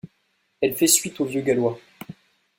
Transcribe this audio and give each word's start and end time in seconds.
Elle 0.61 0.73
fait 0.75 0.87
suite 0.87 1.21
au 1.21 1.25
vieux 1.25 1.41
gallois. 1.41 1.79